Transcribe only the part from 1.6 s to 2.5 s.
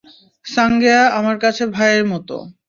ভাইয়ের মতো।